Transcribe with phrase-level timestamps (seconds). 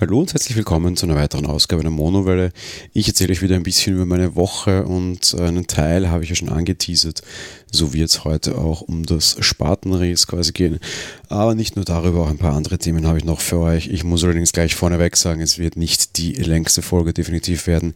[0.00, 2.52] Hallo und herzlich willkommen zu einer weiteren Ausgabe der Monowelle.
[2.92, 6.36] Ich erzähle euch wieder ein bisschen über meine Woche und einen Teil habe ich ja
[6.36, 7.22] schon angeteasert.
[7.72, 10.78] So wird es heute auch um das Spatenries quasi gehen.
[11.28, 13.88] Aber nicht nur darüber, auch ein paar andere Themen habe ich noch für euch.
[13.88, 17.94] Ich muss allerdings gleich vorneweg sagen, es wird nicht die längste Folge definitiv werden.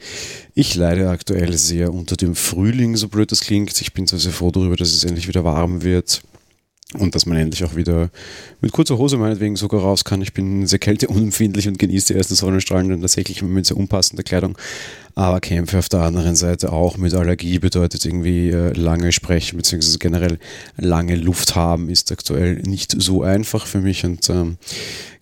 [0.54, 3.80] Ich leide aktuell sehr unter dem Frühling, so blöd das klingt.
[3.80, 6.20] Ich bin zwar sehr froh darüber, dass es endlich wieder warm wird
[6.98, 8.10] und dass man endlich auch wieder
[8.60, 10.22] mit kurzer Hose meinetwegen sogar raus kann.
[10.22, 14.56] Ich bin sehr kälteunempfindlich und genieße die ersten Sonnenstrahlen dann tatsächlich mit sehr unpassender Kleidung
[15.14, 19.98] aber kämpfe auf der anderen Seite auch mit Allergie, bedeutet irgendwie äh, lange sprechen, beziehungsweise
[19.98, 20.38] generell
[20.76, 24.56] lange Luft haben, ist aktuell nicht so einfach für mich und ähm,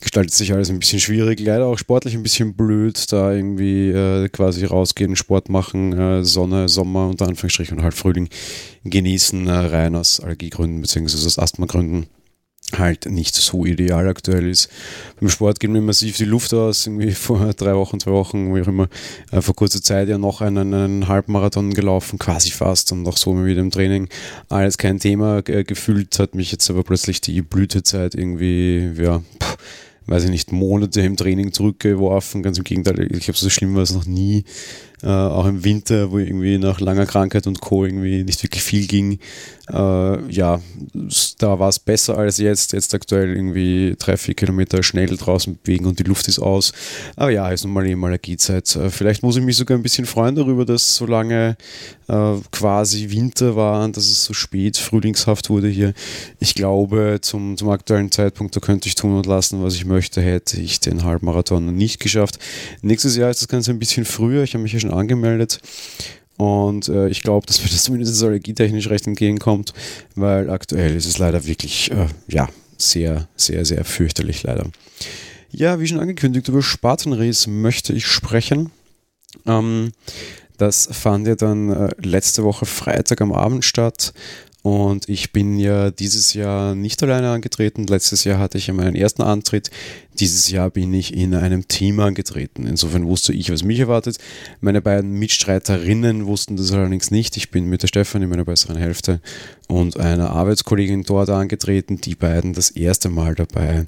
[0.00, 4.28] gestaltet sich alles ein bisschen schwierig, leider auch sportlich ein bisschen blöd, da irgendwie äh,
[4.28, 8.28] quasi rausgehen, Sport machen, äh, Sonne, Sommer unter Anführungsstrichen und halt Frühling
[8.84, 12.06] genießen, äh, rein aus Allergiegründen beziehungsweise aus Asthmagründen
[12.78, 14.68] halt nicht so ideal aktuell ist.
[15.18, 18.62] Beim Sport geht mir massiv die Luft aus, irgendwie vor drei Wochen, zwei Wochen, wie
[18.62, 18.88] auch immer,
[19.30, 23.32] äh, vor kurzer Zeit ja noch einen, einen Halbmarathon gelaufen, quasi fast und auch so
[23.32, 24.08] immer wieder im Training.
[24.48, 29.56] Alles kein Thema, äh, gefühlt hat mich jetzt aber plötzlich die Blütezeit irgendwie, ja, pff,
[30.10, 32.42] weiß ich nicht, Monate im Training zurückgeworfen.
[32.42, 34.44] Ganz im Gegenteil, ich glaube, so schlimm war es noch nie.
[35.02, 37.84] Äh, auch im Winter, wo irgendwie nach langer Krankheit und Co.
[37.84, 39.18] irgendwie nicht wirklich viel ging.
[39.72, 40.60] Äh, ja,
[41.38, 42.72] da war es besser als jetzt.
[42.72, 46.72] Jetzt aktuell irgendwie drei, vier Kilometer schnell draußen bewegen und die Luft ist aus.
[47.16, 48.74] Aber ja, ist nun mal eben Allergiezeit.
[48.76, 51.56] Äh, vielleicht muss ich mich sogar ein bisschen freuen darüber, dass so lange
[52.08, 55.94] äh, quasi Winter war und dass es so spät frühlingshaft wurde hier.
[56.40, 60.20] Ich glaube, zum, zum aktuellen Zeitpunkt, da könnte ich tun und lassen, was ich möchte,
[60.20, 62.38] hätte ich den Halbmarathon nicht geschafft.
[62.82, 64.42] Nächstes Jahr ist das Ganze ein bisschen früher.
[64.42, 65.60] Ich habe mich ja schon schon angemeldet.
[66.36, 69.74] Und äh, ich glaube, dass mir das zumindest allergietechnisch recht entgegenkommt,
[70.14, 74.66] weil aktuell ist es leider wirklich, äh, ja, sehr, sehr, sehr fürchterlich leider.
[75.50, 78.70] Ja, wie schon angekündigt, über Spatenries möchte ich sprechen.
[79.46, 79.92] Ähm,
[80.56, 84.14] das fand ja dann äh, letzte Woche Freitag am Abend statt.
[84.62, 87.86] Und ich bin ja dieses Jahr nicht alleine angetreten.
[87.86, 89.70] Letztes Jahr hatte ich ja meinen ersten Antritt.
[90.18, 92.66] Dieses Jahr bin ich in einem Team angetreten.
[92.66, 94.18] Insofern wusste ich, was mich erwartet.
[94.60, 97.38] Meine beiden Mitstreiterinnen wussten das allerdings nicht.
[97.38, 99.20] Ich bin mit der Stefanie, meiner besseren Hälfte,
[99.66, 102.02] und einer Arbeitskollegin dort angetreten.
[102.02, 103.86] Die beiden das erste Mal dabei.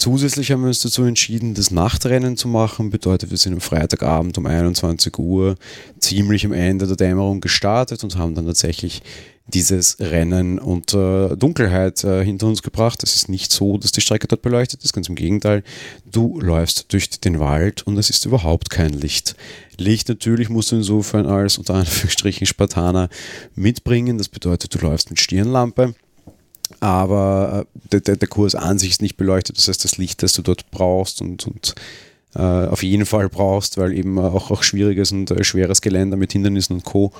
[0.00, 2.88] Zusätzlich haben wir uns dazu entschieden, das Nachtrennen zu machen.
[2.88, 5.56] Bedeutet, wir sind am Freitagabend um 21 Uhr
[5.98, 9.02] ziemlich am Ende der Dämmerung gestartet und haben dann tatsächlich
[9.50, 13.02] dieses Rennen unter Dunkelheit äh, hinter uns gebracht.
[13.02, 15.62] Es ist nicht so, dass die Strecke dort beleuchtet ist, ganz im Gegenteil.
[16.10, 19.36] Du läufst durch den Wald und es ist überhaupt kein Licht.
[19.76, 23.08] Licht natürlich musst du insofern als unter Anführungsstrichen Spartaner
[23.54, 24.18] mitbringen.
[24.18, 25.94] Das bedeutet, du läufst mit Stirnlampe.
[26.78, 29.58] Aber äh, der, der, Kurs an sich ist nicht beleuchtet.
[29.58, 31.74] Das heißt, das Licht, das du dort brauchst und, und
[32.34, 36.32] äh, auf jeden Fall brauchst, weil eben auch, auch schwieriges und äh, schweres Gelände mit
[36.32, 37.12] Hindernissen und Co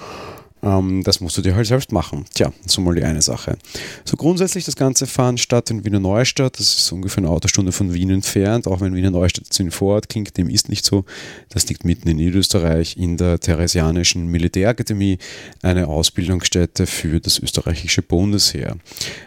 [0.63, 2.25] ähm, das musst du dir halt selbst machen.
[2.35, 3.57] Tja, so mal die eine Sache.
[4.05, 6.59] So grundsätzlich das Ganze fand statt in Wiener Neustadt.
[6.59, 8.67] Das ist ungefähr eine Autostunde von Wien entfernt.
[8.67, 11.05] Auch wenn Wiener Neustadt jetzt in Vorort klingt, dem ist nicht so.
[11.49, 15.19] Das liegt mitten in Niederösterreich in der Theresianischen Militärakademie,
[15.63, 18.77] eine Ausbildungsstätte für das österreichische Bundesheer.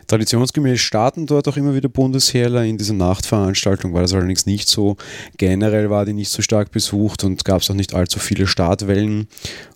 [0.08, 2.64] Traditionsgemäß starten dort auch immer wieder Bundesheerler.
[2.64, 4.98] In dieser Nachtveranstaltung war das allerdings nicht so.
[5.38, 9.28] Generell war die nicht so stark besucht und gab es auch nicht allzu viele Startwellen.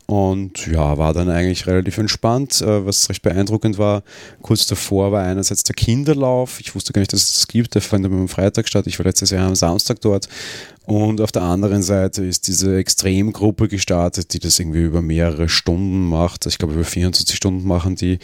[0.07, 2.61] Und ja, war dann eigentlich relativ entspannt.
[2.61, 4.03] Äh, was recht beeindruckend war,
[4.41, 6.61] kurz davor war einerseits der Kinderlauf.
[6.61, 7.75] Ich wusste gar nicht, dass es das gibt.
[7.75, 8.87] Der fand am Freitag statt.
[8.87, 10.29] Ich war letztes Jahr am Samstag dort.
[10.85, 16.07] Und auf der anderen Seite ist diese Extremgruppe gestartet, die das irgendwie über mehrere Stunden
[16.07, 16.45] macht.
[16.45, 18.19] Ich glaube, über 24 Stunden machen die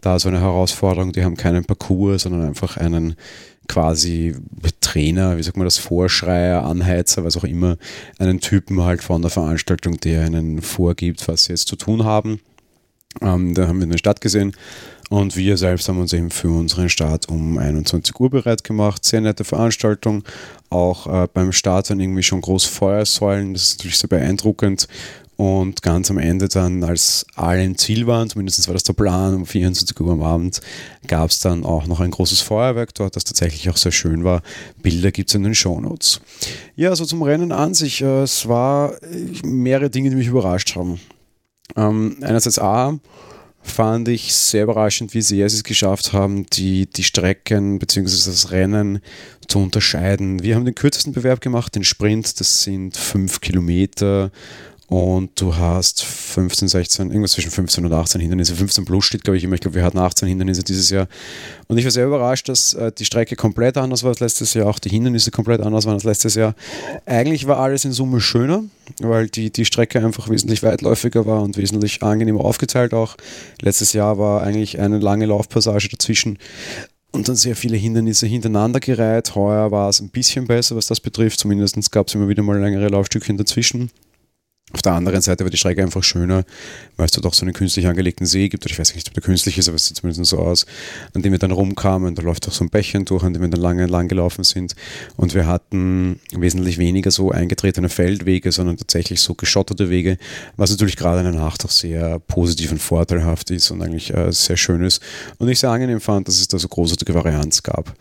[0.00, 1.12] da so eine Herausforderung.
[1.12, 3.14] Die haben keinen Parcours, sondern einfach einen
[3.68, 4.34] quasi
[4.80, 7.76] Trainer, wie sagt man das, Vorschreier, Anheizer, was auch immer,
[8.18, 12.40] einen Typen halt von der Veranstaltung, der ihnen vorgibt, was sie jetzt zu tun haben.
[13.20, 14.54] Ähm, da haben wir in der Stadt gesehen
[15.10, 19.04] und wir selbst haben uns eben für unseren Start um 21 Uhr bereit gemacht.
[19.04, 20.24] Sehr nette Veranstaltung.
[20.68, 23.54] Auch äh, beim Start dann irgendwie schon groß Feuersäulen.
[23.54, 24.86] Das ist natürlich sehr beeindruckend.
[25.40, 29.36] Und ganz am Ende dann, als alle im Ziel waren, zumindest war das der Plan,
[29.36, 30.60] um 24 Uhr am Abend,
[31.06, 34.42] gab es dann auch noch ein großes Feuerwerk dort, das tatsächlich auch sehr schön war.
[34.82, 36.20] Bilder gibt es in den Shownotes.
[36.74, 38.02] Ja, so zum Rennen an sich.
[38.02, 38.94] Äh, es war
[39.44, 40.98] mehrere Dinge, die mich überrascht haben.
[41.76, 42.98] Ähm, einerseits A,
[43.62, 48.30] fand ich sehr überraschend, wie sehr sie es geschafft haben, die, die Strecken bzw.
[48.30, 48.98] das Rennen
[49.46, 50.42] zu unterscheiden.
[50.42, 54.32] Wir haben den kürzesten Bewerb gemacht, den Sprint, das sind fünf Kilometer
[54.88, 58.54] und du hast 15, 16, irgendwas zwischen 15 und 18 Hindernisse.
[58.54, 59.54] 15 plus steht, glaube ich, immer.
[59.54, 61.08] Ich glaube, wir hatten 18 Hindernisse dieses Jahr.
[61.66, 64.66] Und ich war sehr überrascht, dass äh, die Strecke komplett anders war als letztes Jahr,
[64.66, 66.54] auch die Hindernisse komplett anders waren als letztes Jahr.
[67.04, 68.64] Eigentlich war alles in Summe schöner,
[69.00, 73.16] weil die, die Strecke einfach wesentlich weitläufiger war und wesentlich angenehmer aufgeteilt auch.
[73.60, 76.38] Letztes Jahr war eigentlich eine lange Laufpassage dazwischen
[77.12, 79.34] und dann sehr viele Hindernisse hintereinander gereiht.
[79.34, 81.40] Heuer war es ein bisschen besser, was das betrifft.
[81.40, 83.90] Zumindest gab es immer wieder mal längere Laufstückchen dazwischen.
[84.74, 86.44] Auf der anderen Seite war die Strecke einfach schöner,
[86.98, 89.22] weil es dort auch so einen künstlich angelegten See gibt, ich weiß nicht, ob der
[89.22, 90.66] künstlich ist, aber es sieht zumindest so aus,
[91.14, 92.14] an dem wir dann rumkamen.
[92.14, 94.74] Da läuft auch so ein Bächchen durch, an dem wir dann lange entlang gelaufen sind.
[95.16, 100.18] Und wir hatten wesentlich weniger so eingetretene Feldwege, sondern tatsächlich so geschotterte Wege,
[100.56, 104.30] was natürlich gerade in der Nacht auch sehr positiv und vorteilhaft ist und eigentlich äh,
[104.32, 105.00] sehr schön ist.
[105.38, 107.94] Und ich sehr angenehm fand, dass es da so großartige Varianz gab.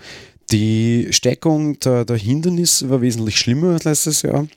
[0.51, 4.47] Die Steckung der, der Hindernisse war wesentlich schlimmer als letztes Jahr.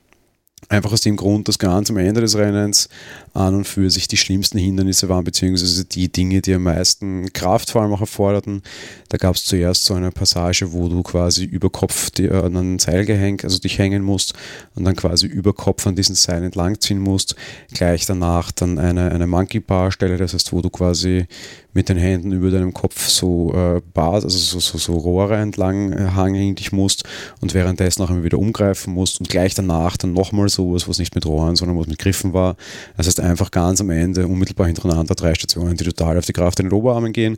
[0.68, 2.88] Einfach aus dem Grund, dass ganz am Ende des Rennens
[3.32, 7.70] an und für sich die schlimmsten Hindernisse waren, beziehungsweise die Dinge, die am meisten Kraft
[7.70, 8.62] vor allem auch erforderten.
[9.08, 13.04] Da gab es zuerst so eine Passage, wo du quasi über Kopf an ein Seil
[13.04, 14.34] gehängt, also dich hängen musst
[14.74, 17.36] und dann quasi über Kopf an diesen Seil entlangziehen musst.
[17.72, 21.26] Gleich danach dann eine, eine Monkey Bar Stelle, das heißt, wo du quasi
[21.72, 25.92] mit den Händen über deinem Kopf so äh, Bars, also so, so, so Rohre entlang
[25.92, 27.04] äh, dich musst
[27.40, 31.14] und währenddessen auch immer wieder umgreifen musst und gleich danach dann nochmal sowas, was nicht
[31.14, 32.56] mit Rohren, sondern was mit Griffen war.
[32.96, 36.60] Das heißt einfach ganz am Ende unmittelbar hintereinander drei Stationen, die total auf die Kraft
[36.60, 37.36] in den Oberarmen gehen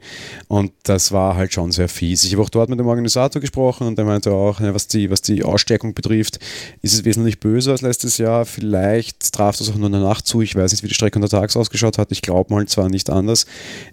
[0.49, 2.25] und das war halt schon sehr fies.
[2.25, 5.23] Ich habe auch dort mit dem Organisator gesprochen und der meinte auch, was, die, was
[5.23, 6.39] die Ausstärkung betrifft,
[6.83, 8.45] ist es wesentlich böser als letztes Jahr.
[8.45, 10.43] Vielleicht traf das auch nur in der Nacht zu.
[10.43, 12.13] Ich weiß nicht, wie die Strecke untertags ausgeschaut hat.
[12.13, 13.47] Ich glaube mal zwar nicht anders.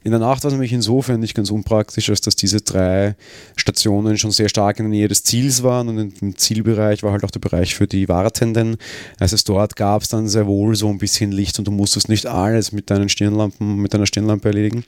[0.03, 3.15] In der Nacht war es nämlich insofern nicht ganz unpraktisch, als dass diese drei
[3.55, 7.23] Stationen schon sehr stark in der Nähe des Ziels waren und im Zielbereich war halt
[7.23, 8.77] auch der Bereich für die Wartenden.
[9.19, 12.71] Also dort gab es dann sehr wohl so ein bisschen Licht und musstest nicht alles
[12.71, 14.83] mit deinen Stirnlampen, mit deiner Stirnlampe erledigen.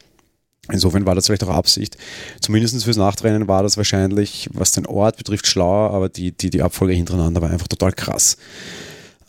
[0.71, 1.97] Insofern war das vielleicht auch Absicht.
[2.39, 6.61] Zumindest fürs Nachtrennen war das wahrscheinlich, was den Ort betrifft, schlauer, aber die, die, die
[6.61, 8.37] Abfolge hintereinander war einfach total krass.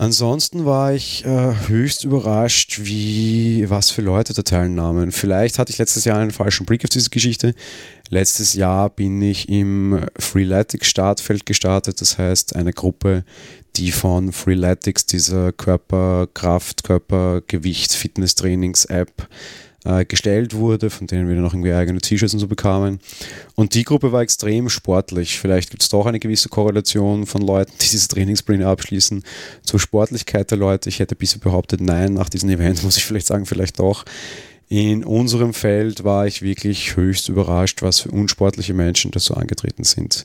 [0.03, 5.13] Ansonsten war ich äh, höchst überrascht, wie was für Leute da teilnahmen.
[5.13, 7.55] Vielleicht hatte ich letztes Jahr einen falschen Blick auf diese Geschichte.
[8.09, 13.23] Letztes Jahr bin ich im Freeletics Startfeld gestartet, das heißt eine Gruppe,
[13.77, 19.29] die von Freeletics, dieser Körperkraft, Körpergewicht, Fitnesstrainings-App,
[19.85, 23.01] äh, gestellt wurde, von denen wir dann auch irgendwie eigene T-Shirts und so bekamen.
[23.55, 25.39] Und die Gruppe war extrem sportlich.
[25.39, 29.23] Vielleicht gibt es doch eine gewisse Korrelation von Leuten, die diese Trainingspläne abschließen,
[29.63, 30.89] zur Sportlichkeit der Leute.
[30.89, 34.05] Ich hätte bisher behauptet, nein, nach diesem Event muss ich vielleicht sagen, vielleicht doch.
[34.69, 39.85] In unserem Feld war ich wirklich höchst überrascht, was für unsportliche Menschen da so angetreten
[39.85, 40.25] sind.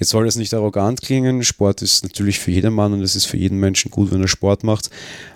[0.00, 1.44] Jetzt soll das nicht arrogant klingen.
[1.44, 4.64] Sport ist natürlich für jedermann und es ist für jeden Menschen gut, wenn er Sport
[4.64, 4.88] macht.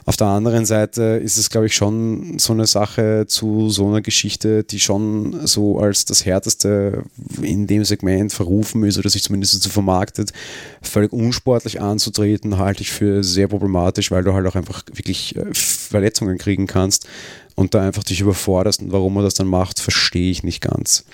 [0.06, 4.00] Auf der anderen Seite ist es, glaube ich, schon so eine Sache zu so einer
[4.00, 7.04] Geschichte, die schon so als das Härteste
[7.42, 10.32] in dem Segment verrufen ist oder sich zumindest so vermarktet.
[10.80, 15.44] Völlig unsportlich anzutreten, halte ich für sehr problematisch, weil du halt auch einfach wirklich äh,
[15.52, 17.06] Verletzungen kriegen kannst
[17.54, 21.04] und da einfach dich überforderst und warum man das dann macht, verstehe ich nicht ganz.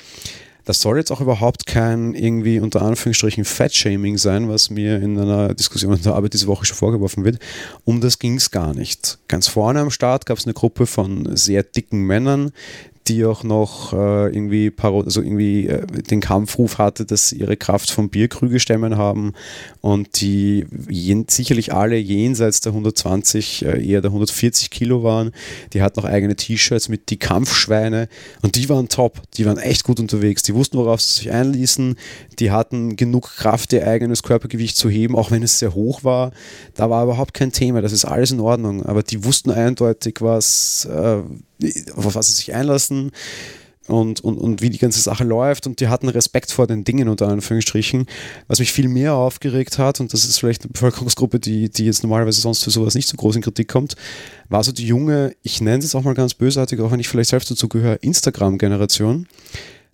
[0.71, 5.53] Das soll jetzt auch überhaupt kein irgendwie unter Anführungsstrichen Fat-Shaming sein, was mir in einer
[5.53, 7.41] Diskussion in der Arbeit diese Woche schon vorgeworfen wird.
[7.85, 9.19] Um das ging es gar nicht.
[9.27, 12.53] Ganz vorne am Start gab es eine Gruppe von sehr dicken Männern,
[13.11, 18.09] die auch noch äh, irgendwie, also irgendwie äh, den Kampfruf hatte, dass ihre Kraft vom
[18.09, 19.33] Bierkrüge stemmen haben
[19.81, 20.67] und die
[21.29, 25.33] sicherlich alle jenseits der 120, äh, eher der 140 Kilo waren.
[25.73, 28.09] Die hatten noch eigene T-Shirts mit die Kampfschweine
[28.43, 30.45] und die waren top, die waren echt gut unterwegs.
[30.45, 31.97] Die wussten, worauf sie sich einließen.
[32.39, 36.31] Die hatten genug Kraft, ihr eigenes Körpergewicht zu heben, auch wenn es sehr hoch war.
[36.75, 38.87] Da war überhaupt kein Thema, das ist alles in Ordnung.
[38.87, 41.23] Aber die wussten eindeutig, was äh,
[41.97, 43.13] auf was sie sich einlassen
[43.91, 47.09] und, und, und wie die ganze Sache läuft und die hatten Respekt vor den Dingen
[47.09, 48.07] unter Anführungsstrichen.
[48.47, 52.03] Was mich viel mehr aufgeregt hat, und das ist vielleicht eine Bevölkerungsgruppe, die, die jetzt
[52.03, 53.97] normalerweise sonst für sowas nicht so groß in Kritik kommt,
[54.49, 57.09] war so die junge, ich nenne es jetzt auch mal ganz bösartig, auch wenn ich
[57.09, 59.27] vielleicht selbst dazu gehöre, Instagram-Generation.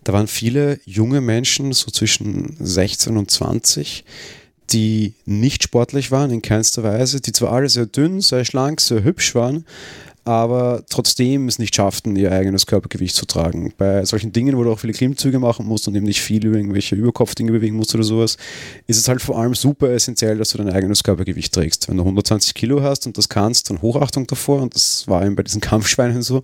[0.05, 4.05] Da waren viele junge Menschen, so zwischen 16 und 20,
[4.71, 9.05] die nicht sportlich waren in keinster Weise, die zwar alle sehr dünn, sehr schlank, sehr
[9.05, 9.65] hübsch waren,
[10.27, 13.73] aber trotzdem es nicht schafften, ihr eigenes Körpergewicht zu tragen.
[13.79, 16.57] Bei solchen Dingen, wo du auch viele Klimmzüge machen musst und eben nicht viel über
[16.57, 18.37] irgendwelche Überkopfdinge bewegen musst oder sowas,
[18.89, 21.89] ist es halt vor allem super essentiell, dass du dein eigenes Körpergewicht trägst.
[21.89, 25.37] Wenn du 120 Kilo hast und das kannst, dann Hochachtung davor und das war eben
[25.37, 26.43] bei diesen Kampfschweinen so.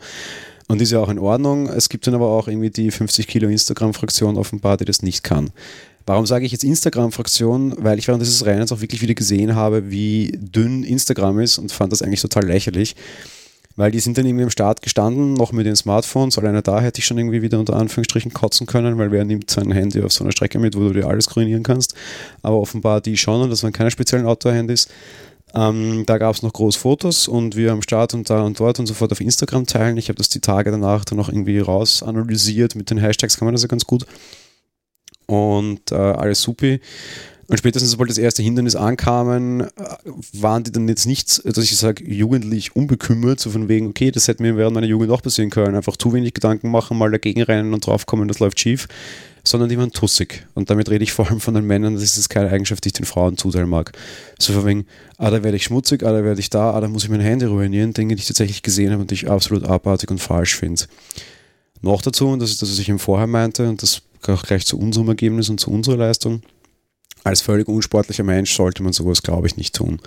[0.69, 1.69] Und ist ja auch in Ordnung.
[1.69, 5.51] Es gibt dann aber auch irgendwie die 50 Kilo Instagram-Fraktion offenbar, die das nicht kann.
[6.07, 7.75] Warum sage ich jetzt Instagram-Fraktion?
[7.79, 11.73] Weil ich während dieses Rennens auch wirklich wieder gesehen habe, wie dünn Instagram ist und
[11.73, 12.95] fand das eigentlich total lächerlich.
[13.77, 16.39] Weil die sind dann irgendwie am Start gestanden, noch mit den Smartphones.
[16.39, 19.71] Alleine da hätte ich schon irgendwie wieder unter Anführungsstrichen kotzen können, weil wer nimmt sein
[19.73, 21.95] Handy auf so einer Strecke mit, wo du dir alles koordinieren kannst.
[22.43, 24.89] Aber offenbar die schon und das waren keine speziellen Outdoor-Handys.
[25.55, 28.79] Ähm, da gab es noch groß Fotos und wir am Start und da und dort
[28.79, 29.97] und sofort auf Instagram teilen.
[29.97, 32.75] Ich habe das die Tage danach dann noch irgendwie raus analysiert.
[32.75, 34.07] Mit den Hashtags kann man das ja ganz gut.
[35.27, 36.81] Und äh, alles supi.
[37.49, 39.67] Und spätestens, sobald das erste Hindernis ankamen, äh,
[40.33, 44.29] waren die dann jetzt nicht, dass ich sage, jugendlich unbekümmert, so von wegen, okay, das
[44.29, 45.75] hätte mir während meiner Jugend auch passieren können.
[45.75, 48.89] Einfach zu wenig Gedanken machen, mal dagegen rennen und draufkommen, das läuft schief.
[49.45, 50.47] Sondern die waren tussig.
[50.55, 52.93] Und damit rede ich vor allem von den Männern, das ist keine Eigenschaft, die ich
[52.93, 53.91] den Frauen zuteilen mag.
[54.39, 54.87] So von wegen,
[55.19, 57.25] ah, da werde ich schmutzig, ah, da werde ich da, ah, da muss ich meine
[57.25, 57.93] Hände ruinieren.
[57.93, 60.85] Dinge, die ich tatsächlich gesehen habe und die ich absolut abartig und falsch finde.
[61.81, 64.65] Noch dazu, und das ist das, was ich ihm vorher meinte, und das auch gleich
[64.65, 66.43] zu unserem Ergebnis und zu unserer Leistung
[67.25, 70.01] als völlig unsportlicher Mensch sollte man sowas, glaube ich, nicht tun.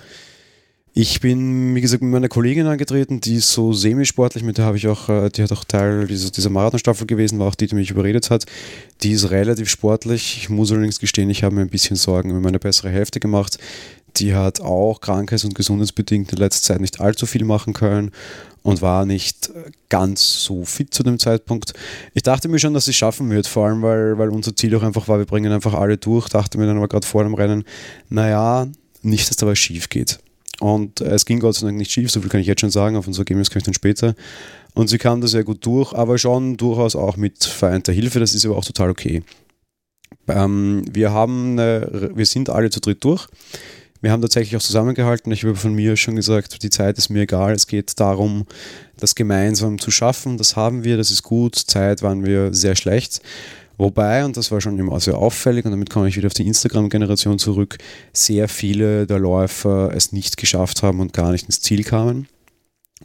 [0.98, 4.78] Ich bin, wie gesagt, mit meiner Kollegin angetreten, die ist so semisportlich, mit der habe
[4.78, 7.74] ich auch, äh, die hat auch Teil dieser, dieser Marathonstaffel gewesen, war auch die, die
[7.74, 8.46] mich überredet hat.
[9.02, 10.38] Die ist relativ sportlich.
[10.38, 13.58] Ich muss allerdings gestehen, ich habe mir ein bisschen Sorgen über meine bessere Hälfte gemacht.
[14.16, 18.12] Die hat auch krankheits- und gesundheitsbedingt in letzter Zeit nicht allzu viel machen können
[18.62, 19.50] und war nicht
[19.88, 21.72] ganz so fit zu dem Zeitpunkt.
[22.14, 24.74] Ich dachte mir schon, dass sie es schaffen wird, vor allem weil, weil unser Ziel
[24.74, 26.28] auch einfach war, wir bringen einfach alle durch.
[26.28, 27.64] Dachte mir dann aber gerade vor dem Rennen,
[28.08, 28.66] naja,
[29.02, 30.18] nicht, dass da was schief geht.
[30.58, 32.96] Und es ging Gott sei Dank nicht schief, so viel kann ich jetzt schon sagen,
[32.96, 34.14] auf unser Ergebnis komme ich dann später.
[34.74, 38.34] Und sie kam da sehr gut durch, aber schon durchaus auch mit vereinter Hilfe, das
[38.34, 39.22] ist aber auch total okay.
[40.28, 43.28] Ähm, wir, haben eine, wir sind alle zu dritt durch.
[44.06, 45.32] Wir haben tatsächlich auch zusammengehalten.
[45.32, 47.54] Ich habe von mir schon gesagt, die Zeit ist mir egal.
[47.54, 48.46] Es geht darum,
[49.00, 50.38] das gemeinsam zu schaffen.
[50.38, 51.56] Das haben wir, das ist gut.
[51.56, 53.20] Zeit waren wir sehr schlecht.
[53.78, 56.46] Wobei, und das war schon immer sehr auffällig, und damit komme ich wieder auf die
[56.46, 57.78] Instagram-Generation zurück,
[58.12, 62.28] sehr viele der Läufer es nicht geschafft haben und gar nicht ins Ziel kamen.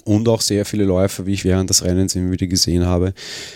[0.04, 3.16] Und auch sehr viele Läufer, wie ich während des Rennens immer wieder gesehen habe,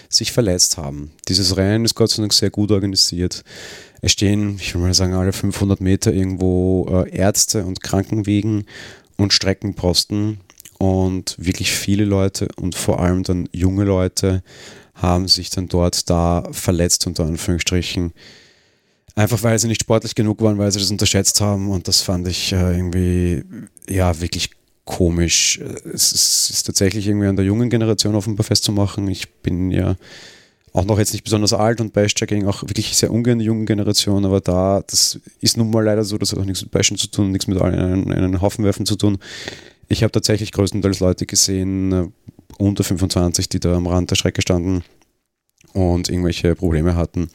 [0.09, 1.11] sich verletzt haben.
[1.27, 3.43] Dieses Rennen ist Gott sei Dank sehr gut organisiert.
[4.05, 8.65] Es stehen, ich will mal sagen, alle 500 Meter irgendwo äh, Ärzte und Krankenwegen
[9.17, 10.41] und Streckenposten
[10.77, 14.43] und wirklich viele Leute und vor allem dann junge Leute
[14.93, 18.13] haben sich dann dort da verletzt, unter Anführungsstrichen.
[19.15, 22.27] Einfach weil sie nicht sportlich genug waren, weil sie das unterschätzt haben und das fand
[22.27, 23.43] ich äh, irgendwie,
[23.89, 24.51] ja, wirklich
[24.85, 25.59] komisch.
[25.83, 29.07] Es ist, ist, tatsächlich irgendwie an der jungen Generation offenbar festzumachen.
[29.07, 29.95] Ich bin ja
[30.75, 33.65] auch noch jetzt nicht besonders alt und basht dagegen auch wirklich sehr ungern die jungen
[33.65, 36.97] Generation, aber da, das ist nun mal leider so, das hat auch nichts mit Bashen
[36.97, 39.17] zu tun, nichts mit einen, in einen Haufen werfen zu tun.
[39.87, 42.07] Ich habe tatsächlich größtenteils Leute gesehen, äh,
[42.57, 44.83] unter 25, die da am Rand der Strecke standen
[45.73, 47.29] und irgendwelche Probleme hatten.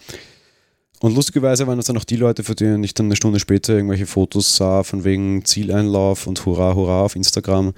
[1.00, 3.72] Und lustigerweise waren das dann auch die Leute, für die ich dann eine Stunde später
[3.74, 7.72] irgendwelche Fotos sah, von wegen Zieleinlauf und Hurra, Hurra auf Instagram,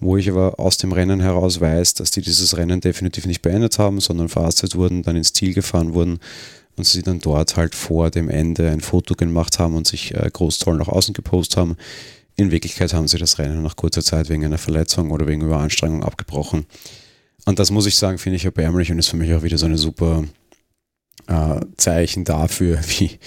[0.00, 3.78] wo ich aber aus dem Rennen heraus weiß, dass die dieses Rennen definitiv nicht beendet
[3.78, 6.18] haben, sondern verhastet wurden, dann ins Ziel gefahren wurden
[6.76, 10.30] und sie dann dort halt vor dem Ende ein Foto gemacht haben und sich äh,
[10.32, 11.76] groß toll nach außen gepostet haben.
[12.36, 16.02] In Wirklichkeit haben sie das Rennen nach kurzer Zeit wegen einer Verletzung oder wegen Überanstrengung
[16.02, 16.64] abgebrochen.
[17.44, 19.66] Und das muss ich sagen, finde ich erbärmlich und ist für mich auch wieder so
[19.66, 20.24] eine super
[21.26, 23.18] äh, Zeichen dafür, wie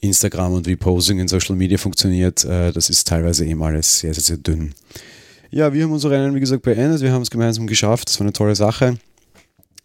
[0.00, 2.44] Instagram und wie Posing in Social Media funktioniert.
[2.44, 4.74] Äh, das ist teilweise eben alles sehr, sehr, sehr dünn.
[5.54, 7.02] Ja, wir haben unser Rennen, wie gesagt, beendet.
[7.02, 8.08] Wir haben es gemeinsam geschafft.
[8.08, 8.96] Das war eine tolle Sache.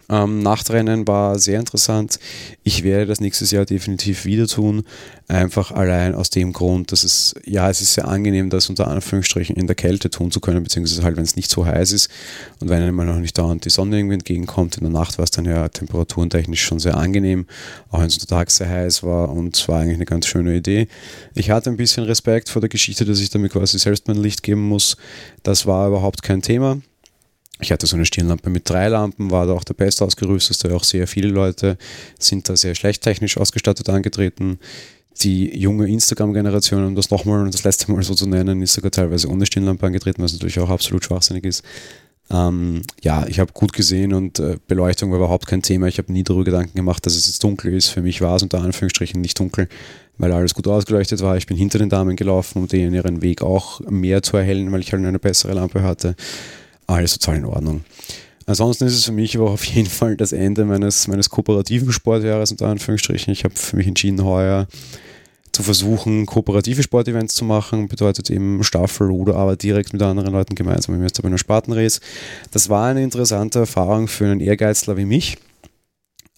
[0.09, 2.19] Ähm, Nachtrennen war sehr interessant.
[2.63, 4.83] Ich werde das nächstes Jahr definitiv wieder tun.
[5.27, 9.57] Einfach allein aus dem Grund, dass es, ja, es ist sehr angenehm, das unter Anführungsstrichen
[9.57, 12.09] in der Kälte tun zu können, beziehungsweise halt, wenn es nicht so heiß ist
[12.61, 14.77] und wenn einem noch nicht dauernd die Sonne irgendwie entgegenkommt.
[14.77, 17.45] In der Nacht war es dann ja temperaturentechnisch schon sehr angenehm,
[17.89, 20.87] auch wenn es untertags sehr heiß war und es war eigentlich eine ganz schöne Idee.
[21.35, 24.43] Ich hatte ein bisschen Respekt vor der Geschichte, dass ich damit quasi selbst mein Licht
[24.43, 24.95] geben muss.
[25.43, 26.79] Das war überhaupt kein Thema.
[27.59, 30.75] Ich hatte so eine Stirnlampe mit drei Lampen, war da auch der best ausgerüstete.
[30.75, 31.77] Auch sehr viele Leute
[32.19, 34.59] sind da sehr schlecht technisch ausgestattet angetreten.
[35.21, 38.91] Die junge Instagram-Generation, um das nochmal und das letzte Mal so zu nennen, ist sogar
[38.91, 41.63] teilweise ohne Stirnlampe angetreten, was natürlich auch absolut schwachsinnig ist.
[42.29, 45.87] Ähm, ja, ich habe gut gesehen und äh, Beleuchtung war überhaupt kein Thema.
[45.87, 47.87] Ich habe nie darüber Gedanken gemacht, dass es jetzt dunkel ist.
[47.87, 49.69] Für mich war es unter Anführungsstrichen nicht dunkel,
[50.19, 51.37] weil alles gut ausgeleuchtet war.
[51.37, 54.81] Ich bin hinter den Damen gelaufen, um denen ihren Weg auch mehr zu erhellen, weil
[54.81, 56.15] ich halt eine bessere Lampe hatte
[56.87, 57.83] alles total in Ordnung.
[58.45, 62.51] Ansonsten ist es für mich aber auf jeden Fall das Ende meines, meines kooperativen Sportjahres,
[62.51, 63.33] unter Anführungsstrichen.
[63.33, 64.67] Ich habe für mich entschieden, heuer
[65.51, 70.55] zu versuchen, kooperative Sportevents zu machen, bedeutet eben Staffel oder aber direkt mit anderen Leuten
[70.55, 71.99] gemeinsam im jetzt bei einer Spartanrace.
[72.51, 75.37] Das war eine interessante Erfahrung für einen Ehrgeizler wie mich.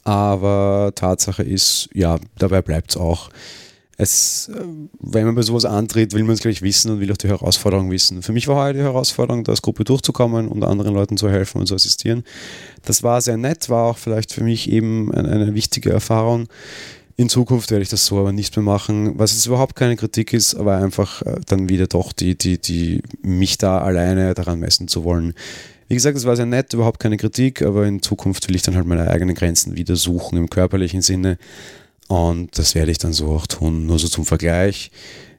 [0.03, 3.29] Aber Tatsache ist, ja, dabei bleibt es auch.
[4.01, 4.63] Es, äh,
[5.01, 7.91] wenn man bei sowas antritt, will man es gleich wissen und will auch die Herausforderung
[7.91, 8.22] wissen.
[8.22, 11.60] Für mich war heute die Herausforderung, da als Gruppe durchzukommen und anderen Leuten zu helfen
[11.60, 12.24] und zu assistieren.
[12.86, 16.48] Das war sehr nett, war auch vielleicht für mich eben eine, eine wichtige Erfahrung.
[17.18, 20.32] In Zukunft werde ich das so aber nicht mehr machen, was jetzt überhaupt keine Kritik
[20.32, 24.88] ist, aber einfach äh, dann wieder doch die, die, die mich da alleine daran messen
[24.88, 25.34] zu wollen.
[25.89, 28.77] Wie gesagt, es war sehr nett, überhaupt keine Kritik, aber in Zukunft will ich dann
[28.77, 31.38] halt meine eigenen Grenzen wieder suchen im körperlichen Sinne.
[32.10, 33.86] Und das werde ich dann so auch tun.
[33.86, 34.89] Nur so zum Vergleich.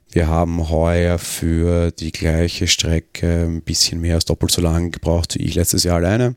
[0.09, 5.35] Wir haben heuer für die gleiche Strecke ein bisschen mehr als doppelt so lange gebraucht
[5.37, 6.35] wie ich letztes Jahr alleine.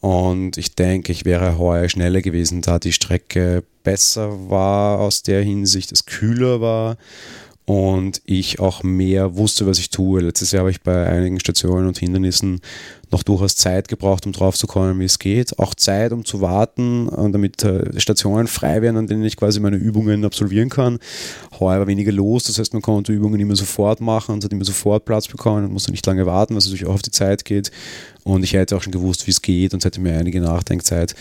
[0.00, 5.42] Und ich denke, ich wäre heuer schneller gewesen, da die Strecke besser war aus der
[5.42, 6.98] Hinsicht, es kühler war
[7.66, 10.20] und ich auch mehr wusste, was ich tue.
[10.20, 12.60] Letztes Jahr habe ich bei einigen Stationen und Hindernissen
[13.10, 15.58] noch durchaus Zeit gebraucht, um drauf zu kommen, wie es geht.
[15.58, 19.76] Auch Zeit, um zu warten, damit äh, Stationen frei werden, an denen ich quasi meine
[19.76, 21.00] Übungen absolvieren kann.
[21.58, 24.64] Heuer war weniger los, das heißt, man konnte Übungen immer sofort machen und hat immer
[24.64, 27.72] sofort Platz bekommen und musste nicht lange warten, was natürlich auch auf die Zeit geht.
[28.22, 31.16] Und ich hätte auch schon gewusst, wie es geht und hätte mir einige Nachdenkzeit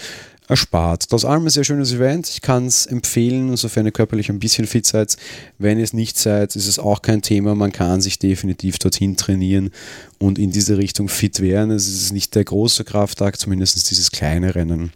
[0.48, 1.12] erspart.
[1.12, 2.30] Das allem ein sehr schönes Event.
[2.30, 5.18] Ich kann es empfehlen, sofern ihr körperlich ein bisschen fit seid.
[5.58, 7.56] Wenn ihr es nicht seid, ist es auch kein Thema.
[7.56, 9.72] Man kann sich definitiv dorthin trainieren
[10.20, 11.72] und in diese Richtung fit werden.
[11.72, 14.92] Es ist nicht der große Krafttag, zumindest dieses kleine Rennen.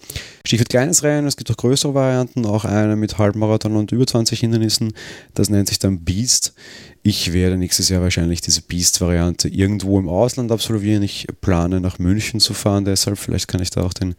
[0.46, 4.40] Stichwort kleines Rennen, es gibt auch größere Varianten, auch eine mit Halbmarathon und über 20
[4.40, 4.94] Hindernissen.
[5.34, 6.54] Das nennt sich dann Beast.
[7.02, 11.04] Ich werde nächstes Jahr wahrscheinlich diese Beast-Variante irgendwo im Ausland absolvieren.
[11.04, 14.16] Ich plane nach München zu fahren, deshalb vielleicht kann ich da auch den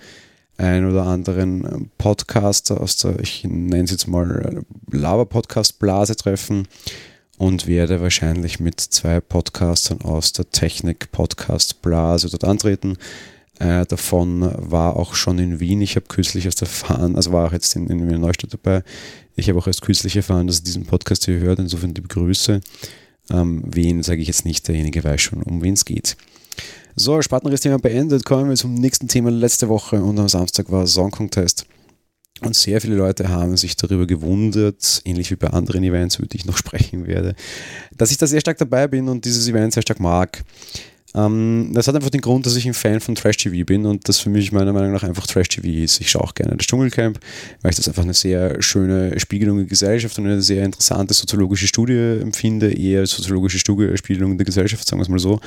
[0.60, 6.68] ein oder anderen ähm, Podcaster aus der, ich nenne es jetzt mal äh, Lava-Podcast-Blase treffen
[7.38, 12.98] und werde wahrscheinlich mit zwei Podcastern aus der Technik-Podcast-Blase dort antreten.
[13.58, 15.80] Einer davon war auch schon in Wien.
[15.80, 18.82] Ich habe kürzlich erst erfahren, also war auch jetzt in, in Neustadt dabei.
[19.36, 21.58] Ich habe auch erst kürzlich erfahren, dass er diesen Podcast hier hört.
[21.58, 22.60] Insofern die Begrüße.
[23.30, 26.16] Ähm, wen sage ich jetzt nicht, derjenige weiß schon, um wen es geht.
[26.96, 28.24] So, Spartenriss-Thema beendet.
[28.24, 31.66] Kommen wir zum nächsten Thema letzte Woche und am Samstag war Song Contest.
[32.40, 36.38] Und sehr viele Leute haben sich darüber gewundert, ähnlich wie bei anderen Events, über die
[36.38, 37.34] ich noch sprechen werde,
[37.96, 40.42] dass ich da sehr stark dabei bin und dieses Event sehr stark mag.
[41.14, 44.08] Ähm, das hat einfach den Grund, dass ich ein Fan von Trash TV bin und
[44.08, 46.00] das für mich meiner Meinung nach einfach Trash TV ist.
[46.00, 47.18] Ich schaue auch gerne das Dschungelcamp,
[47.62, 51.66] weil ich das einfach eine sehr schöne Spiegelung der Gesellschaft und eine sehr interessante soziologische
[51.66, 55.40] Studie empfinde, eher soziologische Studie, Spiegelung der Gesellschaft, sagen wir es mal so.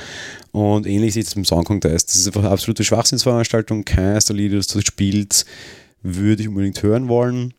[0.52, 2.10] Und ähnlich sieht es beim Song Contest.
[2.10, 3.84] Das ist einfach eine absolute Schwachsinnsveranstaltung.
[3.84, 5.46] Keines der Lieder, das dort spielt,
[6.02, 7.54] würde ich unbedingt hören wollen.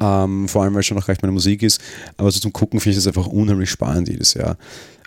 [0.00, 1.80] Ähm, vor allem, weil es schon noch gleich meine Musik ist.
[2.16, 4.56] Aber so zum Gucken finde ich das einfach unheimlich spannend jedes Jahr.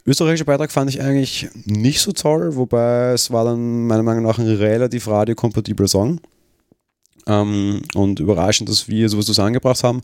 [0.07, 4.39] Österreichischer Beitrag fand ich eigentlich nicht so toll, wobei es war dann meiner Meinung nach
[4.39, 6.21] ein relativ radiokompatibler Song.
[7.27, 10.01] Ähm, und überraschend, dass wir sowas zusammengebracht haben.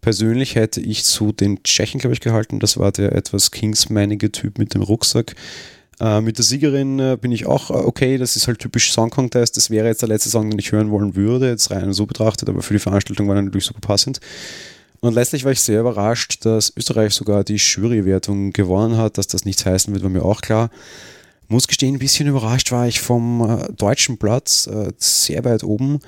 [0.00, 2.60] Persönlich hätte ich zu den Tschechen, glaube ich, gehalten.
[2.60, 5.34] Das war der etwas kingsmanige Typ mit dem Rucksack.
[5.98, 8.18] Äh, mit der Siegerin äh, bin ich auch äh, okay.
[8.18, 9.56] Das ist halt typisch Song Contest.
[9.56, 12.48] Das wäre jetzt der letzte Song, den ich hören wollen würde, jetzt rein so betrachtet,
[12.48, 14.20] aber für die Veranstaltung war er natürlich super passend.
[15.00, 19.16] Und letztlich war ich sehr überrascht, dass Österreich sogar die Jurywertung gewonnen hat.
[19.16, 20.70] Dass das nichts heißen wird, war mir auch klar.
[21.48, 25.98] Muss gestehen, ein bisschen überrascht war ich vom äh, deutschen Platz, äh, sehr weit oben.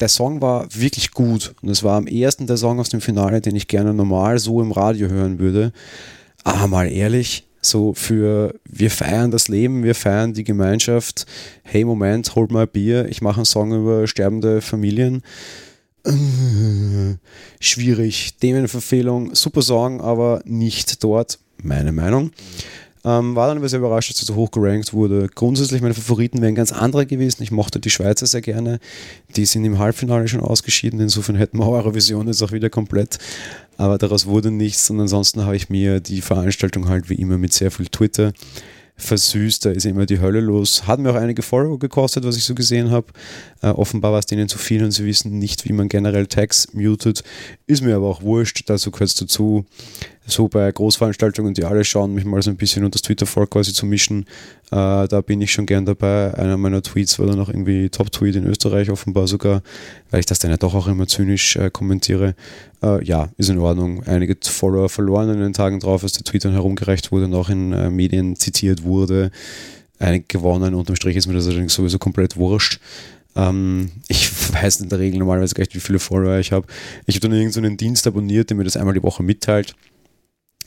[0.00, 3.40] Der Song war wirklich gut und es war am ersten der Song aus dem Finale,
[3.40, 5.72] den ich gerne normal so im Radio hören würde.
[6.42, 11.26] Aber mal ehrlich, so für wir feiern das Leben, wir feiern die Gemeinschaft.
[11.62, 15.22] Hey Moment, holt mal Bier, ich mache einen Song über sterbende Familien
[17.60, 18.34] schwierig.
[18.40, 22.30] Themenverfehlung, super Song, aber nicht dort, meine Meinung.
[23.04, 25.28] Ähm, war dann aber sehr überrascht, dass er so hoch gerankt wurde.
[25.34, 27.42] Grundsätzlich meine Favoriten wären ganz andere gewesen.
[27.42, 28.80] Ich mochte die Schweizer sehr gerne.
[29.36, 31.00] Die sind im Halbfinale schon ausgeschieden.
[31.00, 33.18] Insofern hätten wir Eurovision jetzt auch wieder komplett.
[33.76, 34.90] Aber daraus wurde nichts.
[34.90, 38.32] Und ansonsten habe ich mir die Veranstaltung halt wie immer mit sehr viel Twitter
[38.98, 40.86] versüßt, da ist immer die Hölle los.
[40.86, 43.06] Hat mir auch einige Follower gekostet, was ich so gesehen habe.
[43.62, 46.74] Äh, offenbar war es denen zu viel und sie wissen nicht, wie man generell Tags
[46.74, 47.22] mutet.
[47.66, 49.64] Ist mir aber auch wurscht, dazu gehört es dazu
[50.28, 53.72] so bei Großveranstaltungen, die alle schauen, mich mal so ein bisschen unter das Twitter-Volk quasi
[53.72, 54.26] zu mischen.
[54.70, 56.34] Äh, da bin ich schon gern dabei.
[56.34, 59.62] Einer meiner Tweets war dann auch irgendwie Top-Tweet in Österreich offenbar sogar,
[60.10, 62.34] weil ich das dann ja doch auch immer zynisch äh, kommentiere.
[62.82, 64.02] Äh, ja, ist in Ordnung.
[64.04, 67.48] Einige Follower verloren in den Tagen drauf, als der Tweet dann herumgereicht wurde und auch
[67.48, 69.30] in äh, Medien zitiert wurde.
[69.98, 70.74] Einige gewonnen.
[70.74, 72.80] Unterm Strich ist mir das allerdings sowieso komplett wurscht.
[73.34, 76.66] Ähm, ich weiß in der Regel normalerweise gar nicht, wie viele Follower ich habe.
[77.06, 79.74] Ich habe dann irgendeinen so Dienst abonniert, der mir das einmal die Woche mitteilt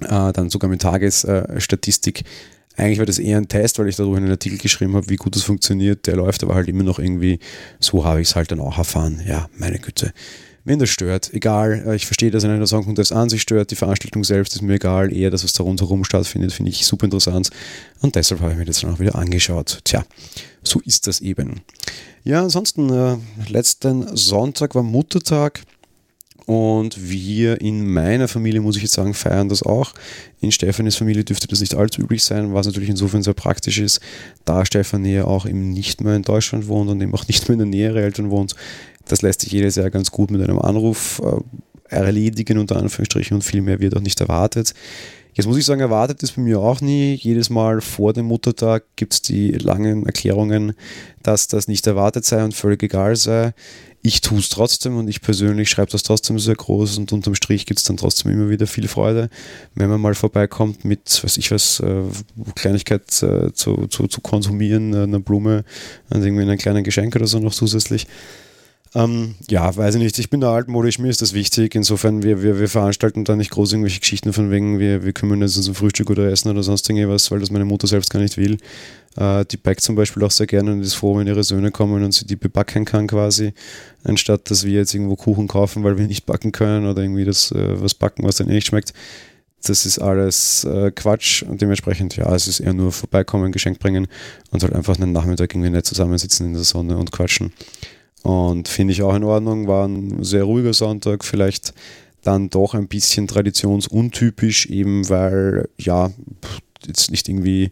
[0.03, 2.23] äh, dann sogar mit Tagesstatistik
[2.77, 5.35] eigentlich war das eher ein Test, weil ich darüber einen Artikel geschrieben habe, wie gut
[5.35, 6.07] das funktioniert.
[6.07, 7.39] Der läuft aber halt immer noch irgendwie,
[7.79, 9.21] so habe ich es halt dann auch erfahren.
[9.27, 10.13] Ja, meine Güte.
[10.63, 13.75] Wenn das stört, egal, äh, ich verstehe, dass einer Song Contest an sich stört, die
[13.75, 17.49] Veranstaltung selbst ist mir egal, eher das, was da rundherum stattfindet, finde ich super interessant
[18.01, 19.79] und deshalb habe ich mir das dann auch wieder angeschaut.
[19.83, 20.05] Tja,
[20.63, 21.61] so ist das eben.
[22.23, 23.17] Ja, ansonsten, äh,
[23.49, 25.63] letzten Sonntag war Muttertag.
[26.45, 29.93] Und wir in meiner Familie, muss ich jetzt sagen, feiern das auch.
[30.39, 33.99] In Stefanis Familie dürfte das nicht allzu üblich sein, was natürlich insofern sehr praktisch ist,
[34.43, 37.53] da Stefanie ja auch eben nicht mehr in Deutschland wohnt und eben auch nicht mehr
[37.53, 38.55] in der Nähe ihrer Eltern wohnt.
[39.07, 43.43] Das lässt sich jedes Jahr ganz gut mit einem Anruf äh, erledigen, unter Anführungsstrichen, und
[43.43, 44.73] viel mehr wird auch nicht erwartet.
[45.33, 47.13] Jetzt muss ich sagen, erwartet ist bei mir auch nie.
[47.13, 50.73] Jedes Mal vor dem Muttertag gibt es die langen Erklärungen,
[51.23, 53.53] dass das nicht erwartet sei und völlig egal sei
[54.03, 57.65] ich tue es trotzdem und ich persönlich schreibe das trotzdem sehr groß und unterm Strich
[57.65, 59.29] gibt es dann trotzdem immer wieder viel Freude,
[59.75, 62.03] wenn man mal vorbeikommt mit, was ich was, äh,
[62.55, 65.63] Kleinigkeit äh, zu, zu, zu konsumieren, äh, eine Blume
[66.09, 68.07] und irgendwie einen kleinen Geschenk oder so noch zusätzlich.
[68.93, 70.19] Ähm, ja, weiß ich nicht.
[70.19, 71.75] Ich bin da altmodisch, mir ist das wichtig.
[71.75, 75.41] Insofern, wir, wir, wir veranstalten da nicht groß irgendwelche Geschichten von wegen, wir, wir kümmern
[75.41, 78.37] uns um Frühstück oder Essen oder sonst irgendwas, weil das meine Mutter selbst gar nicht
[78.37, 78.57] will.
[79.15, 82.03] Äh, die backt zum Beispiel auch sehr gerne und ist froh, wenn ihre Söhne kommen
[82.03, 83.53] und sie die bebacken kann quasi,
[84.03, 87.51] anstatt dass wir jetzt irgendwo Kuchen kaufen, weil wir nicht backen können oder irgendwie das
[87.53, 88.93] äh, was backen, was dann eh nicht schmeckt.
[89.63, 94.07] Das ist alles äh, Quatsch und dementsprechend, ja, es ist eher nur vorbeikommen, Geschenk bringen
[94.49, 97.53] und halt einfach einen Nachmittag irgendwie nett zusammensitzen in der Sonne und quatschen.
[98.23, 101.73] Und finde ich auch in Ordnung, war ein sehr ruhiger Sonntag, vielleicht
[102.23, 106.11] dann doch ein bisschen traditionsuntypisch, eben weil, ja,
[106.85, 107.71] jetzt nicht irgendwie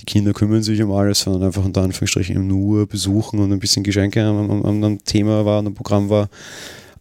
[0.00, 3.84] die Kinder kümmern sich um alles, sondern einfach unter Anführungsstrichen nur besuchen und ein bisschen
[3.84, 6.28] Geschenke am, am, am Thema war, am Programm war.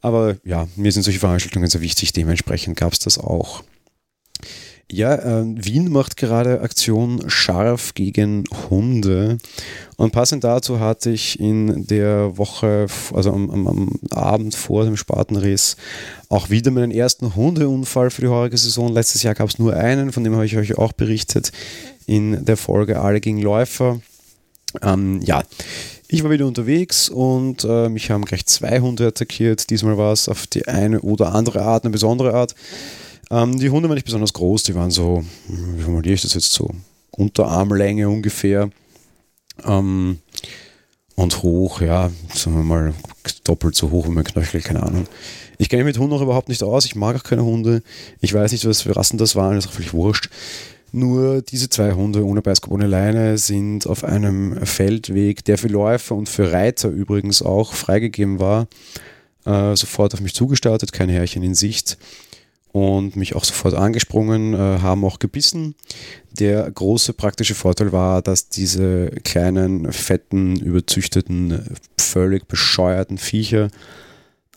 [0.02, 3.64] Aber ja, mir sind solche Veranstaltungen sehr wichtig, dementsprechend gab es das auch.
[4.92, 9.38] Ja, äh, Wien macht gerade Aktion scharf gegen Hunde.
[9.98, 14.98] Und passend dazu hatte ich in der Woche, also am, am, am Abend vor dem
[14.98, 15.78] Spatenriss,
[16.30, 18.94] auch wieder meinen ersten Hundeunfall für die heurige Saison.
[18.94, 21.52] Letztes Jahr gab es nur einen, von dem habe ich euch auch berichtet
[22.06, 24.00] in der Folge Alle gegen Läufer.
[24.82, 25.44] Ähm, ja,
[26.08, 29.70] ich war wieder unterwegs und äh, mich haben gleich zwei Hunde attackiert.
[29.70, 32.54] Diesmal war es auf die eine oder andere Art, eine besondere Art.
[33.34, 36.54] Ähm, die Hunde waren nicht besonders groß, die waren so, wie formuliere ich das jetzt
[36.54, 36.70] so,
[37.10, 38.70] Unterarmlänge ungefähr.
[39.66, 40.20] Ähm,
[41.16, 42.94] und hoch, ja, sagen wir mal
[43.44, 45.08] doppelt so hoch wie mein Knöchel, keine Ahnung.
[45.58, 47.82] Ich kenne mich mit Hunden auch überhaupt nicht aus, ich mag auch keine Hunde.
[48.22, 50.30] Ich weiß nicht, was für Rassen das waren, das ist auch völlig wurscht.
[50.92, 56.14] Nur diese zwei Hunde ohne Beißkorb, ohne Leine sind auf einem Feldweg, der für Läufer
[56.14, 58.68] und für Reiter übrigens auch freigegeben war,
[59.46, 61.98] äh, sofort auf mich zugestartet, kein Härchen in Sicht
[62.74, 65.76] und mich auch sofort angesprungen, äh, haben auch gebissen.
[66.32, 73.70] Der große praktische Vorteil war, dass diese kleinen, fetten, überzüchteten, völlig bescheuerten Viecher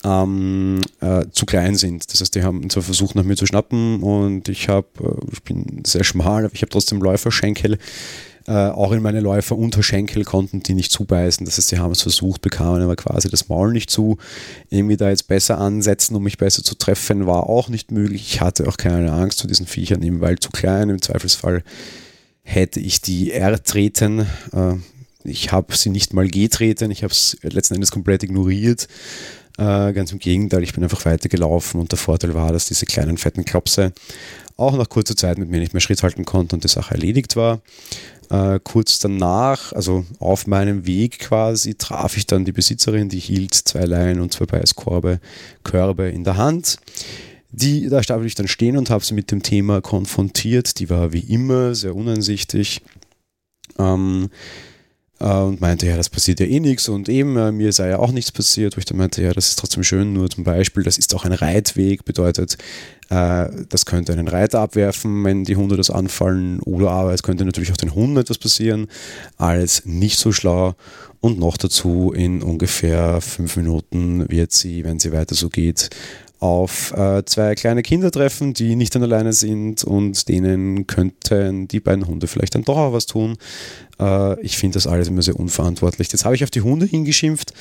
[0.03, 2.11] ähm, äh, zu klein sind.
[2.11, 5.43] Das heißt, die haben zwar versucht, nach mir zu schnappen und ich habe, äh, ich
[5.43, 7.79] bin sehr schmal, aber ich habe trotzdem Läuferschenkel
[8.47, 11.45] äh, auch in meine Läufer unter Schenkel konnten die nicht zubeißen.
[11.45, 14.19] Das heißt, sie haben es versucht, bekamen aber quasi das Maul nicht zu.
[14.71, 18.23] Irgendwie da jetzt besser ansetzen, um mich besser zu treffen, war auch nicht möglich.
[18.23, 20.91] Ich hatte auch keine Angst vor diesen Viechern, eben weil zu klein.
[20.91, 21.65] Im Zweifelsfall
[22.43, 24.27] hätte ich die ertreten.
[24.53, 24.75] Äh,
[25.25, 28.87] ich habe sie nicht mal getreten, ich habe es letzten Endes komplett ignoriert.
[29.59, 33.17] Äh, ganz im Gegenteil, ich bin einfach weitergelaufen und der Vorteil war, dass diese kleinen
[33.17, 33.93] fetten Klopse
[34.57, 37.37] auch nach kurzer Zeit mit mir nicht mehr Schritt halten konnten und die Sache erledigt
[37.37, 37.61] war.
[38.31, 43.55] Äh, kurz danach, also auf meinem Weg quasi, traf ich dann die Besitzerin, die hielt
[43.55, 45.21] zwei Leinen und zwei Beißkorbe
[45.63, 46.79] Körbe in der Hand.
[47.51, 50.79] Die, da stand ich dann stehen und habe sie mit dem Thema konfrontiert.
[50.81, 52.83] Die war wie immer sehr uneinsichtig.
[53.79, 54.66] Ähm, äh,
[55.19, 58.13] und meinte, ja, das passiert ja eh nichts und eben, äh, mir sei ja auch
[58.13, 60.99] nichts passiert, wo ich dann meinte, ja, das ist trotzdem schön, nur zum Beispiel, das
[60.99, 62.59] ist auch ein Reitweg, bedeutet,
[63.09, 67.47] äh, das könnte einen Reiter abwerfen, wenn die Hunde das anfallen, oder aber es könnte
[67.47, 68.89] natürlich auch den Hunden etwas passieren,
[69.39, 70.75] als nicht so schlau.
[71.21, 75.91] Und noch dazu, in ungefähr fünf Minuten wird sie, wenn sie weiter so geht,
[76.39, 82.07] auf äh, zwei kleine Kinder treffen, die nicht alleine sind und denen könnten die beiden
[82.07, 83.37] Hunde vielleicht dann doch auch was tun.
[84.01, 86.11] Äh, ich finde das alles immer sehr unverantwortlich.
[86.13, 87.53] Jetzt habe ich auf die Hunde hingeschimpft.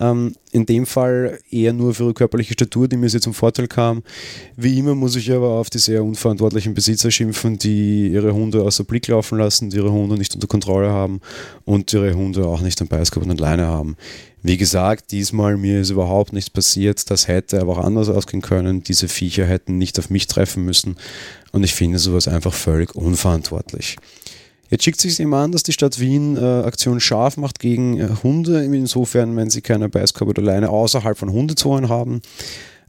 [0.00, 3.66] Ähm, in dem Fall eher nur für ihre körperliche Statur, die mir sehr zum Vorteil
[3.66, 4.02] kam.
[4.56, 8.84] Wie immer muss ich aber auf die sehr unverantwortlichen Besitzer schimpfen, die ihre Hunde außer
[8.84, 11.20] Blick laufen lassen, die ihre Hunde nicht unter Kontrolle haben
[11.64, 13.96] und ihre Hunde auch nicht am Beißkorb und alleine haben.
[14.40, 17.10] Wie gesagt, diesmal mir ist überhaupt nichts passiert.
[17.10, 18.84] Das hätte aber auch anders ausgehen können.
[18.84, 20.96] Diese Viecher hätten nicht auf mich treffen müssen.
[21.50, 23.96] Und ich finde sowas einfach völlig unverantwortlich.
[24.70, 28.08] Jetzt schickt sich eben an, dass die Stadt Wien äh, Aktion scharf macht gegen äh,
[28.22, 32.20] Hunde, insofern, wenn sie keine Beißkörbe oder Leine außerhalb von Hundezonen haben.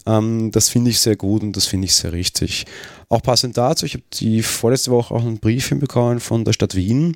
[0.06, 2.66] Ähm, das finde ich sehr gut und das finde ich sehr richtig.
[3.08, 6.76] Auch passend dazu, ich habe die vorletzte Woche auch einen Brief hinbekommen von der Stadt
[6.76, 7.16] Wien.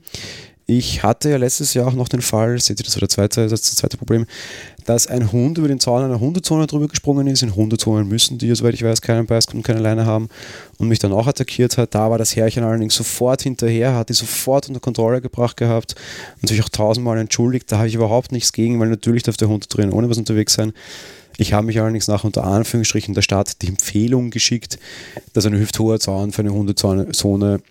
[0.65, 3.47] Ich hatte ja letztes Jahr auch noch den Fall, seht ihr, das war der zweite,
[3.47, 4.25] das, das zweite Problem,
[4.85, 7.43] dass ein Hund über den Zaun einer Hundezone drüber gesprungen ist.
[7.43, 10.29] In Hundezonen müssen die, soweit ich weiß, keinen Beiß und keine Leine haben
[10.77, 11.95] und mich dann auch attackiert hat.
[11.95, 15.95] Da war das Herrchen allerdings sofort hinterher, hat die sofort unter Kontrolle gebracht gehabt
[16.41, 17.71] und sich auch tausendmal entschuldigt.
[17.71, 20.53] Da habe ich überhaupt nichts gegen, weil natürlich darf der Hund drin ohne was unterwegs
[20.53, 20.73] sein.
[21.37, 24.77] Ich habe mich allerdings nach unter Anführungsstrichen der Stadt die Empfehlung geschickt,
[25.33, 27.61] dass ein hüfthoher Zaun für eine Hundezone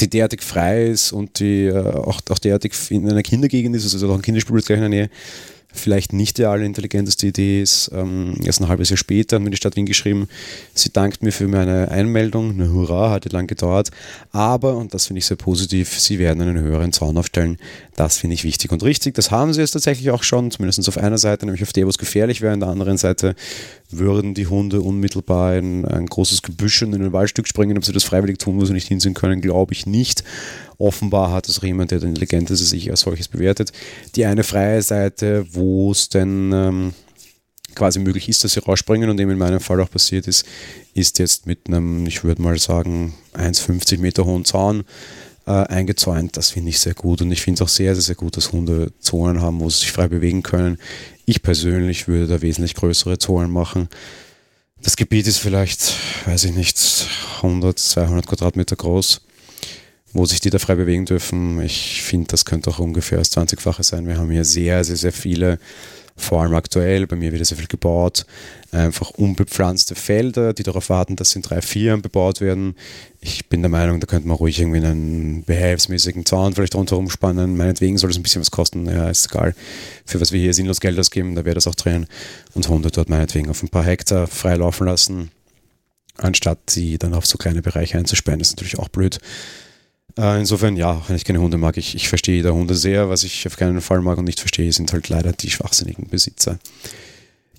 [0.00, 4.10] die derartig frei ist und die äh, auch, auch derartig in einer Kindergegend ist, also
[4.10, 5.10] auch ein Kinderspielplatz gleich in der Nähe,
[5.72, 7.90] vielleicht nicht die allerintelligenteste Idee ist.
[7.94, 10.28] Ähm, erst ein halbes Jahr später hat mir die Stadt Wien geschrieben,
[10.74, 12.50] sie dankt mir für meine Einmeldung.
[12.50, 13.90] Eine Hurra, hat lang gedauert.
[14.32, 17.58] Aber, und das finde ich sehr positiv, sie werden einen höheren Zaun aufstellen.
[17.96, 19.14] Das finde ich wichtig und richtig.
[19.14, 21.90] Das haben sie jetzt tatsächlich auch schon, zumindest auf einer Seite, nämlich auf der, wo
[21.90, 22.52] es gefährlich wäre.
[22.52, 23.34] An der anderen Seite
[23.90, 27.76] würden die Hunde unmittelbar in ein großes Gebüsch und in ein Waldstück springen.
[27.76, 30.24] Ob sie das freiwillig tun, wo sie nicht hinsehen können, glaube ich nicht.
[30.78, 33.72] Offenbar hat es auch jemand, der intelligent ist, sich als solches bewertet.
[34.14, 36.94] Die eine freie Seite, wo es denn ähm,
[37.74, 40.46] quasi möglich ist, dass sie rausspringen und eben in meinem Fall auch passiert ist,
[40.94, 44.84] ist jetzt mit einem, ich würde mal sagen, 1,50 Meter hohen Zaun
[45.46, 46.36] äh, eingezäunt.
[46.36, 48.52] Das finde ich sehr gut und ich finde es auch sehr, sehr, sehr gut, dass
[48.52, 50.78] Hunde Zonen haben, wo sie sich frei bewegen können.
[51.24, 53.88] Ich persönlich würde da wesentlich größere Zonen machen.
[54.80, 56.78] Das Gebiet ist vielleicht, weiß ich nicht,
[57.38, 59.22] 100, 200 Quadratmeter groß
[60.12, 61.60] wo sich die da frei bewegen dürfen.
[61.60, 64.06] Ich finde, das könnte auch ungefähr das 20-fache sein.
[64.06, 65.58] Wir haben hier sehr, sehr, sehr viele,
[66.16, 68.26] vor allem aktuell, bei mir wird sehr viel gebaut,
[68.72, 72.74] einfach unbepflanzte Felder, die darauf warten, dass in drei, vier bebaut werden.
[73.20, 77.56] Ich bin der Meinung, da könnte man ruhig irgendwie einen behelfsmäßigen Zaun vielleicht rundherum spannen.
[77.56, 78.86] Meinetwegen soll es ein bisschen was kosten.
[78.86, 79.54] Ja, ist egal.
[80.04, 82.06] Für was wir hier sinnlos Geld ausgeben, da wäre das auch drin.
[82.54, 85.30] Und Hunde dort meinetwegen auf ein paar Hektar frei laufen lassen,
[86.16, 88.40] anstatt sie dann auf so kleine Bereiche einzusperren.
[88.40, 89.20] Das ist natürlich auch blöd.
[90.18, 93.08] Äh, insofern, ja, wenn ich keine Hunde mag, ich, ich verstehe da Hunde sehr.
[93.08, 96.58] Was ich auf keinen Fall mag und nicht verstehe, sind halt leider die schwachsinnigen Besitzer.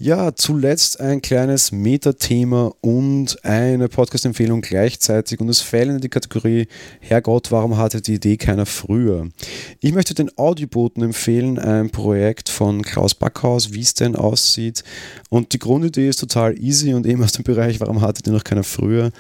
[0.01, 6.69] Ja, zuletzt ein kleines Metathema und eine Podcast-Empfehlung gleichzeitig und es fällt in die Kategorie
[7.01, 9.27] Herrgott, warum hatte die Idee keiner früher?
[9.81, 14.85] Ich möchte den Audioboten empfehlen, ein Projekt von Klaus Backhaus, wie es denn aussieht.
[15.27, 18.45] Und die Grundidee ist total easy und eben aus dem Bereich, warum hatte die noch
[18.45, 19.11] keiner früher?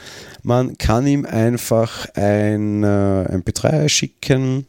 [0.43, 4.65] Man kann ihm einfach ein äh, MP3 schicken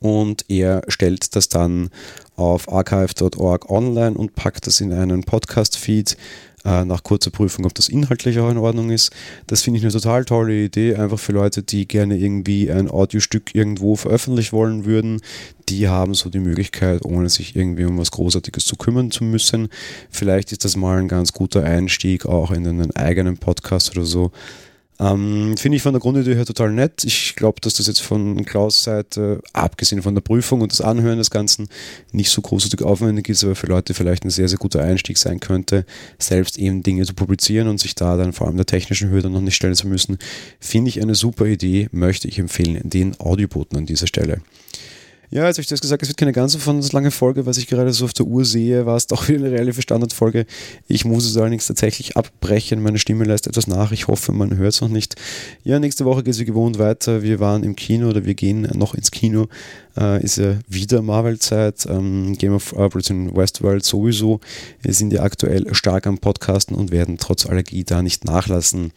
[0.00, 1.90] und er stellt das dann
[2.36, 6.16] auf archive.org online und packt das in einen Podcast-Feed
[6.64, 9.12] äh, nach kurzer Prüfung, ob das inhaltlich auch in Ordnung ist.
[9.46, 13.54] Das finde ich eine total tolle Idee, einfach für Leute, die gerne irgendwie ein Audiostück
[13.54, 15.20] irgendwo veröffentlichen wollen würden.
[15.68, 19.68] Die haben so die Möglichkeit, ohne sich irgendwie um was Großartiges zu kümmern zu müssen.
[20.10, 24.32] Vielleicht ist das mal ein ganz guter Einstieg auch in einen eigenen Podcast oder so.
[25.00, 27.04] Ähm, Finde ich von der Grundidee her total nett.
[27.04, 31.16] Ich glaube, dass das jetzt von Klaus Seite, abgesehen von der Prüfung und das Anhören
[31.16, 31.68] des Ganzen,
[32.12, 35.40] nicht so großartig aufwendig ist, aber für Leute vielleicht ein sehr, sehr guter Einstieg sein
[35.40, 35.86] könnte,
[36.18, 39.40] selbst eben Dinge zu publizieren und sich da dann vor allem der technischen Hürde noch
[39.40, 40.18] nicht stellen zu müssen.
[40.60, 44.42] Finde ich eine super Idee, möchte ich empfehlen, den Audioboten an dieser Stelle.
[45.32, 47.68] Ja, jetzt habe ich das gesagt, es wird keine ganz so lange Folge, was ich
[47.68, 50.44] gerade so auf der Uhr sehe, war es doch wieder eine relative Standardfolge.
[50.88, 52.82] Ich muss es allerdings tatsächlich abbrechen.
[52.82, 53.92] Meine Stimme lässt etwas nach.
[53.92, 55.14] Ich hoffe, man hört es noch nicht.
[55.62, 57.22] Ja, nächste Woche geht es wie gewohnt weiter.
[57.22, 59.46] Wir waren im Kino oder wir gehen noch ins Kino.
[59.96, 61.86] Äh, ist ja wieder Marvel-Zeit.
[61.88, 64.40] Ähm, Game of Thrones in Westworld sowieso.
[64.82, 68.90] Wir sind ja aktuell stark am Podcasten und werden trotz Allergie da nicht nachlassen.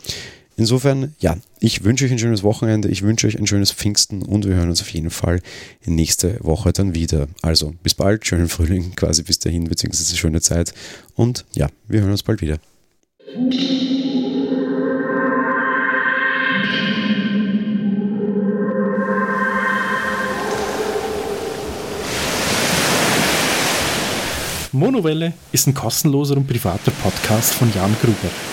[0.56, 4.46] Insofern, ja, ich wünsche euch ein schönes Wochenende, ich wünsche euch ein schönes Pfingsten und
[4.48, 5.42] wir hören uns auf jeden Fall
[5.86, 7.28] nächste Woche dann wieder.
[7.42, 10.74] Also bis bald, schönen Frühling quasi bis dahin, beziehungsweise schöne Zeit
[11.16, 12.60] und ja, wir hören uns bald wieder.
[24.72, 28.53] Monowelle ist ein kostenloser und privater Podcast von Jan Gruber.